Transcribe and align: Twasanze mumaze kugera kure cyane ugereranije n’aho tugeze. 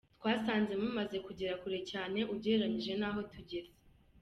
Twasanze 0.17 0.73
mumaze 0.81 1.17
kugera 1.25 1.53
kure 1.61 1.79
cyane 1.91 2.19
ugereranije 2.33 2.91
n’aho 2.99 3.19
tugeze. 3.31 3.71